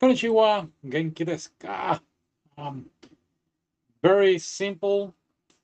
[0.00, 0.68] Konnichiwa.
[0.86, 2.00] Genki desu ka?
[2.56, 2.86] Um,
[4.02, 5.14] very simple,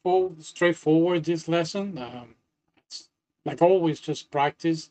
[0.03, 1.99] full, straightforward this lesson.
[1.99, 2.35] Um,
[2.87, 3.09] it's
[3.45, 4.91] like always, just practice.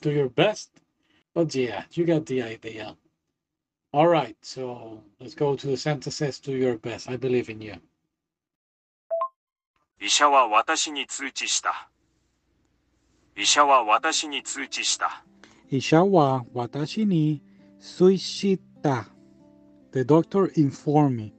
[0.00, 0.70] Do your best.
[1.34, 2.96] But yeah, you got the idea.
[3.92, 6.38] All right, so let's go to the sentences.
[6.38, 7.10] Do your best.
[7.10, 7.76] I believe in you.
[10.02, 11.90] 医者は私に通知した。
[13.36, 15.22] 医者は私に通知した。
[15.70, 17.40] Isha wa watashi ni
[17.85, 19.05] Suishita.
[19.91, 21.33] The doctor informed me.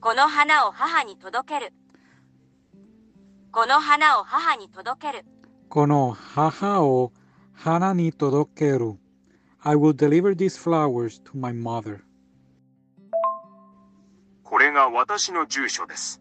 [0.00, 1.72] この花を母に届ける。
[3.52, 5.24] この花を母に届ける。
[5.70, 7.12] Kono haha o
[7.52, 8.98] hana ni todokeru.
[9.60, 12.00] I will deliver these flowers to my mother.
[14.42, 16.20] これが私の住所です。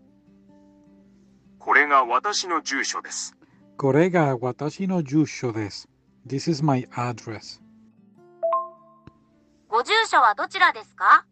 [1.57, 3.35] これが私の住所です。
[3.77, 5.87] Kore ga watashi no jusho desu.
[6.25, 7.62] This is my address.
[9.83, 11.25] 住所どちらですか？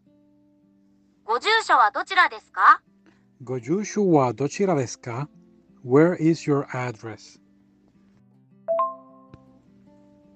[1.23, 2.81] ご住所はどちらですか？
[3.44, 5.30] ご住所はどちらですか
[5.85, 7.39] ?Where is your address?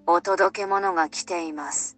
[0.07, 1.97] お届け物が来ています。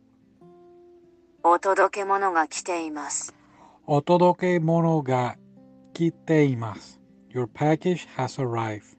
[1.43, 3.33] お届け物が来ています。
[3.85, 5.37] お届け物が
[5.93, 6.43] 来て
[6.75, 6.99] す。
[7.33, 8.97] Your package has arrived.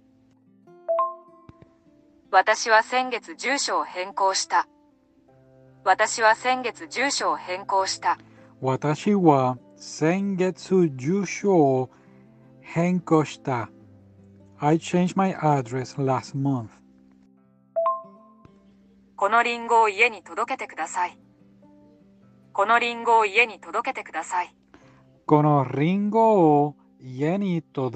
[2.31, 4.69] 私は先月住所を変更した。
[5.85, 8.19] 私は先月住所を変更した。
[8.61, 11.91] 私は先月住所を
[12.61, 13.71] 変更した。
[14.59, 16.69] I changed my address last month.
[19.17, 21.19] このリンゴを家に届けてください。
[22.53, 24.55] このリンゴを家に届けてください。
[25.27, 27.95] このリンゴを家に届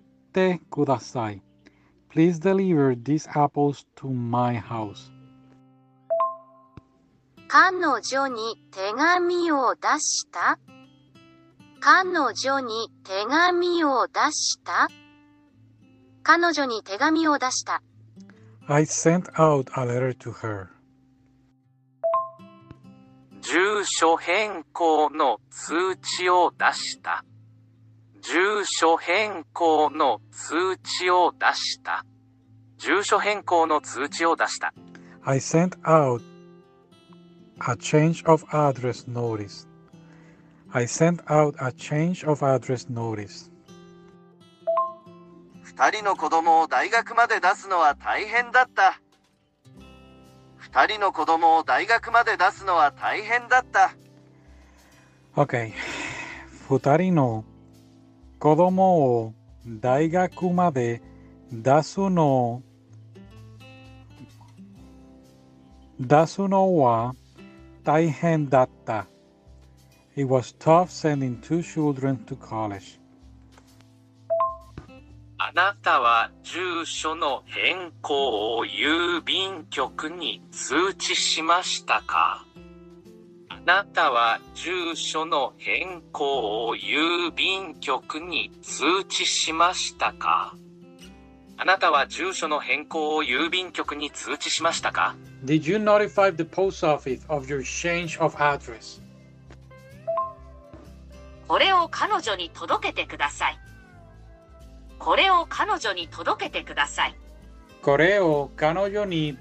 [0.00, 0.04] け。
[0.34, 1.40] てください。
[2.14, 5.10] Please deliver these apples to my house.
[7.48, 10.60] 彼女に手紙を出した
[11.80, 14.88] 彼女に手紙を出した
[16.22, 17.82] 彼女に手紙を出した。
[18.68, 20.68] I sent out a letter to her.
[23.40, 27.24] 住所変更の通知を出した。
[28.24, 32.06] 住所変更の通知を出した。
[32.78, 34.72] 住所変更の通知を出した。
[35.24, 36.22] I sent out
[37.58, 43.52] a change of address notice.I sent out a change of address notice.
[45.62, 48.98] 二人の子供を大学まで出すのは大変だった。
[50.56, 53.94] 二人の子供を大学まで出すのは大変だった。
[55.36, 55.72] Okay.
[56.70, 57.53] 二人の子供を大学まで出すのは大変だった。
[58.44, 59.34] 子供を
[59.66, 61.00] 大学まで
[61.50, 62.62] 出すの
[65.98, 67.14] 出すのは
[67.84, 69.06] 大変だった。
[70.14, 73.00] It was tough sending two children to college.
[75.38, 82.43] あなたは住所の変更を郵便局に通知しましたか？
[83.64, 90.54] なたは住所の変更を郵便局に通知しましたか？
[91.56, 95.14] あなたは住所の変更を郵便局に通知しましたか
[95.44, 99.00] ？Did you notify the post office of your change of address?
[101.48, 103.58] これを彼女に届けてください。
[104.98, 107.14] これを彼女に届けてください。
[107.80, 109.38] これを彼女に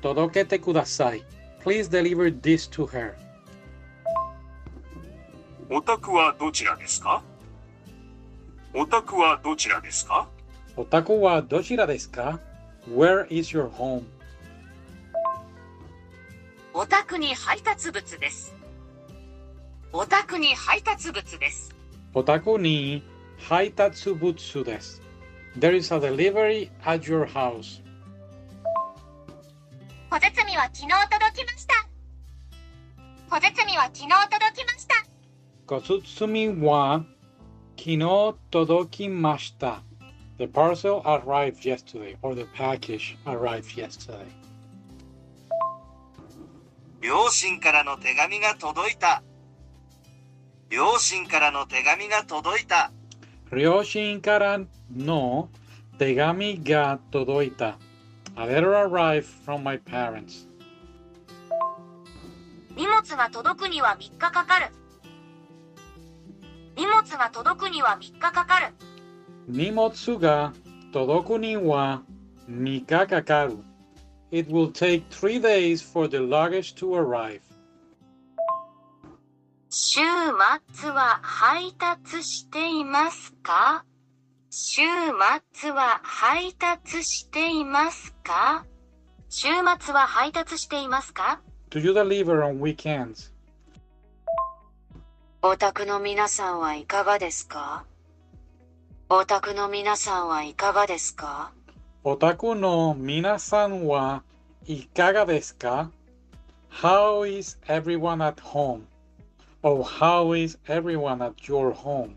[0.00, 1.22] 届けてください。
[1.62, 3.14] Please deliver this to her.
[5.68, 7.22] お宅はどちらですか？
[8.72, 10.28] お宅はどちらですか？
[10.76, 12.38] お宅はどちらですか
[12.88, 14.04] ?Where is your home?
[16.72, 18.54] お宅に配達物です。
[19.92, 21.74] お宅に配達物です。
[22.14, 23.02] お宅に
[23.38, 25.02] 配達物です。
[25.58, 27.82] There is a delivery at your house.
[30.12, 31.74] お包みは昨日届きました。
[33.34, 34.85] お包みは昨日届きました。
[35.66, 37.04] Kosutsumi wa
[37.76, 39.82] kino todokimashita.
[40.38, 44.30] The parcel arrived yesterday, or the package arrived yesterday.
[47.00, 49.22] 両親からの手紙が届いた。
[50.70, 52.92] 両親からの手紙が届いた。
[53.50, 55.48] Ryoshin karan no
[55.98, 57.76] tegami ga todoita.
[58.36, 60.46] A letter arrived from my parents.
[62.76, 64.85] 荷物が届くには3日かかる。
[66.75, 68.73] 荷物が届くには3日かかる。
[69.49, 70.53] Nimotsu ga
[70.93, 72.01] todoku ni wa
[72.47, 73.63] mika kakaru.
[74.31, 77.41] It will take three days for the luggage to arrive.
[79.69, 80.01] 週
[80.73, 83.85] 末は配達していますか
[84.49, 84.81] 週
[85.53, 88.65] 末は配達していますか
[89.29, 89.47] 週
[89.79, 91.39] 末は配達していますか
[91.69, 93.31] Do you deliver on weekends?
[95.48, 97.84] お宅の皆さんはいかがですか？
[99.08, 101.52] お宅の皆さんはいかがですか？
[102.02, 104.24] お宅の皆さんは
[104.66, 105.92] いかがですか
[106.68, 112.16] ?How is everyone at home?Oh, how is everyone at your home?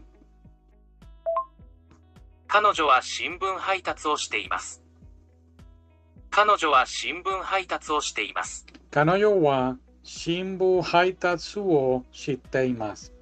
[2.48, 4.82] 彼女は新聞配達をしています。
[6.32, 8.66] 彼女は新聞配達をしています。
[8.90, 13.14] 彼女は新聞配達をしています。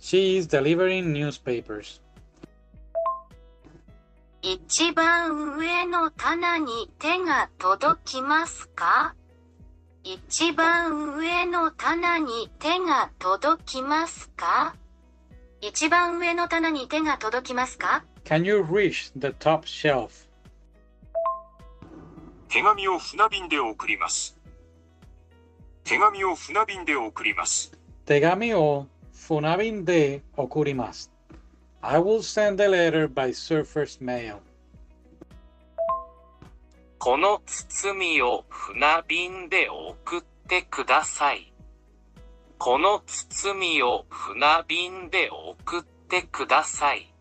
[0.00, 2.00] She is delivering newspapers.
[4.40, 9.14] 一番上の棚に手が届きますか？
[10.04, 14.74] 一番上の棚に手が届きますか？
[15.60, 20.28] 一番上の棚に手が届きますか？Can you reach the top shelf?
[22.48, 24.38] 手紙を船便で送ります。
[25.82, 27.72] 手紙を船便で送ります。
[28.06, 28.86] Tegami o
[29.18, 31.08] funabin de okurimasu.
[31.82, 34.40] I will send the letter by surface mail.
[36.98, 41.52] この包みを船便で送ってください。
[42.58, 47.12] この包みを船便で送ってください。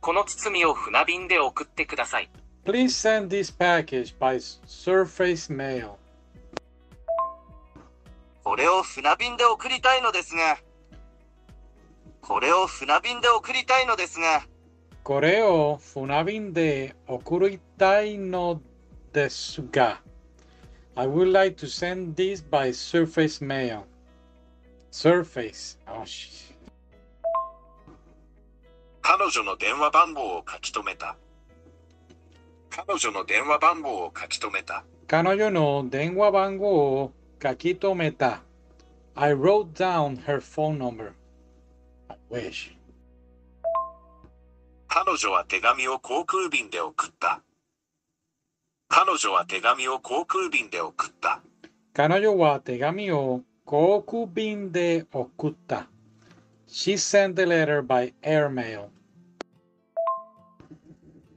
[0.00, 2.30] この包みを船便で送ってください。
[2.64, 4.36] Please send this package by
[4.66, 5.92] surface mail.
[8.42, 10.58] これを船便で送りたいのですが、
[12.26, 14.44] これを船便で送りたいのですが、
[15.04, 18.60] Koreo funabin de okuritai no
[19.12, 20.00] desu ga.
[20.96, 23.84] I would like to send this by surface mail.
[24.90, 25.78] Surface.
[25.86, 26.04] Oh,
[29.02, 31.14] 彼女の電話番号を書き留めた。
[32.70, 34.82] 彼女の電話番号を書き留めた。
[35.06, 38.40] Kanoyo no denwa bango o kakito meta.
[39.14, 41.12] I wrote down her phone number.
[44.88, 47.42] 彼女は手紙を航空便で送った。
[48.88, 51.42] 彼女は手紙を航空便で送った。
[51.96, 55.86] Kanoyo wa tegami o koku bin de okutta.
[56.68, 58.90] She sent the letter by airmail.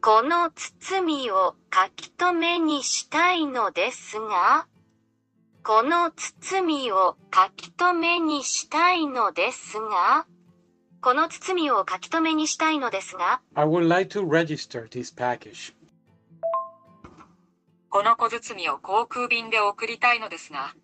[0.02, 4.68] この包みを書き留めにしたいのですが、
[5.64, 10.26] この包みを書き留めにしたいのですが、
[11.02, 13.40] この包みを書き留めにしたいのですが。
[13.56, 15.74] I would like to register this package.
[17.90, 20.76] この小包みを航空便で送りたいのですが。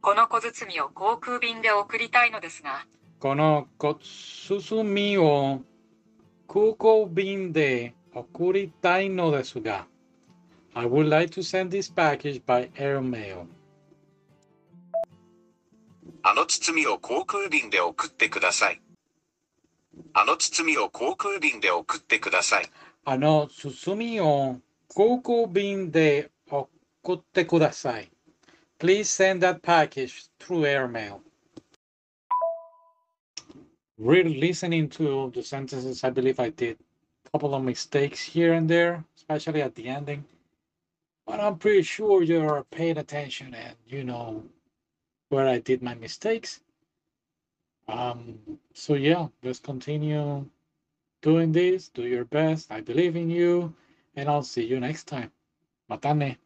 [0.00, 2.86] この小包みを航空便で送りたいのですが。
[3.18, 5.60] この小包みを
[6.46, 9.86] 空港便で送りたいのですが。
[10.72, 13.46] I would like to send this package by airmail.
[16.22, 18.80] あの包みを航空便で送ってください。
[20.13, 22.69] あの包みを航空便で送ってください。
[23.05, 28.09] Ano susumi o kuko bin de okutte kudasai.
[28.79, 31.21] Please send that package through airmail.
[33.97, 36.77] Really listening to the sentences, I believe I did
[37.25, 40.25] a couple of mistakes here and there, especially at the ending.
[41.25, 44.43] But I'm pretty sure you're paying attention and you know
[45.29, 46.59] where I did my mistakes.
[47.90, 48.38] Um,
[48.74, 50.48] so yeah, just continue
[51.22, 52.70] doing this, do your best.
[52.72, 53.74] I believe in you,
[54.16, 55.32] and I'll see you next time.
[55.90, 56.36] Matane.